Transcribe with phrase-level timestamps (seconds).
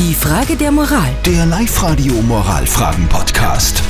[0.00, 1.10] Die Frage der Moral.
[1.26, 3.82] Der Live-Radio Moralfragen-Podcast.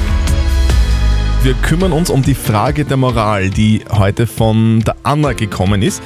[1.44, 6.02] Wir kümmern uns um die Frage der Moral, die heute von der Anna gekommen ist.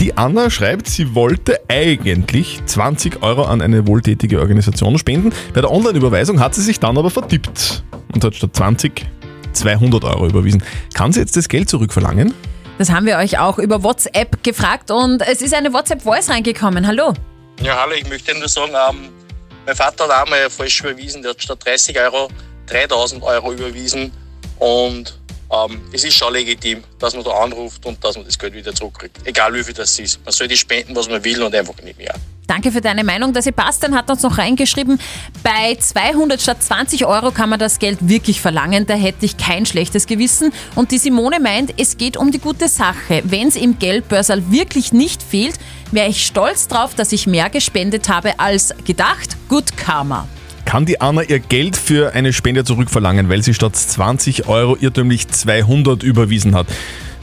[0.00, 5.32] Die Anna schreibt, sie wollte eigentlich 20 Euro an eine wohltätige Organisation spenden.
[5.54, 9.06] Bei der Online-Überweisung hat sie sich dann aber vertippt und hat statt 20
[9.54, 10.62] 200 Euro überwiesen.
[10.92, 12.34] Kann sie jetzt das Geld zurückverlangen?
[12.76, 16.86] Das haben wir euch auch über WhatsApp gefragt und es ist eine WhatsApp-Voice reingekommen.
[16.86, 17.14] Hallo.
[17.60, 19.08] Ja, hallo, ich möchte nur sagen, ähm,
[19.64, 22.28] mein Vater hat einmal falsch überwiesen, der hat statt 30 Euro
[22.66, 24.12] 3000 Euro überwiesen
[24.58, 25.18] und
[25.50, 28.74] ähm, es ist schon legitim, dass man da anruft und dass man das Geld wieder
[28.74, 29.18] zurückkriegt.
[29.24, 30.22] Egal wie viel das ist.
[30.24, 32.14] Man soll die spenden, was man will und einfach nicht mehr.
[32.46, 33.32] Danke für deine Meinung.
[33.32, 35.00] Der Sebastian hat uns noch reingeschrieben,
[35.42, 38.86] bei 200 statt 20 Euro kann man das Geld wirklich verlangen.
[38.86, 40.52] Da hätte ich kein schlechtes Gewissen.
[40.76, 43.22] Und die Simone meint, es geht um die gute Sache.
[43.24, 45.56] Wenn es im Geldbörsal wirklich nicht fehlt,
[45.92, 49.36] wäre ich stolz drauf, dass ich mehr gespendet habe als gedacht.
[49.48, 50.28] Good Karma.
[50.64, 55.28] Kann die Anna ihr Geld für eine Spende zurückverlangen, weil sie statt 20 Euro irrtümlich
[55.28, 56.66] 200 überwiesen hat?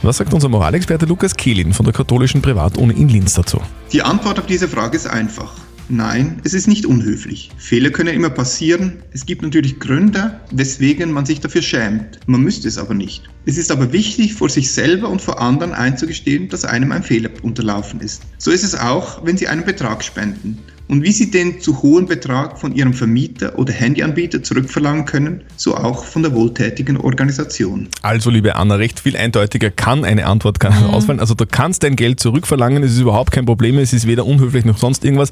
[0.02, 3.60] Was sagt unser Moralexperte Lukas Kehlin von der katholischen Privatuni in Linz dazu?
[3.92, 5.52] Die Antwort auf diese Frage ist einfach.
[5.90, 7.50] Nein, es ist nicht unhöflich.
[7.58, 9.02] Fehler können immer passieren.
[9.12, 12.20] Es gibt natürlich Gründe, weswegen man sich dafür schämt.
[12.26, 13.24] Man müsste es aber nicht.
[13.44, 17.28] Es ist aber wichtig, vor sich selber und vor anderen einzugestehen, dass einem ein Fehler
[17.42, 18.22] unterlaufen ist.
[18.38, 20.58] So ist es auch, wenn Sie einen Betrag spenden.
[20.86, 25.76] Und wie Sie den zu hohen Betrag von Ihrem Vermieter oder Handyanbieter zurückverlangen können, so
[25.76, 27.88] auch von der wohltätigen Organisation.
[28.02, 31.20] Also, liebe Anna, recht viel eindeutiger kann eine Antwort gar nicht ausfallen.
[31.20, 34.64] Also, du kannst dein Geld zurückverlangen, es ist überhaupt kein Problem, es ist weder unhöflich
[34.64, 35.30] noch sonst irgendwas.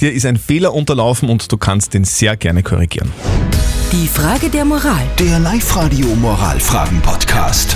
[0.00, 3.12] Dir ist ein Fehler unterlaufen und du kannst den sehr gerne korrigieren.
[3.92, 5.06] Die Frage der Moral.
[5.18, 7.74] Der Live-Radio Moralfragen-Podcast.